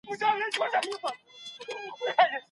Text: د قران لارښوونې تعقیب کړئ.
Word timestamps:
د 0.05 0.05
قران 0.19 0.35
لارښوونې 0.41 0.71
تعقیب 0.73 0.99
کړئ. 1.01 1.17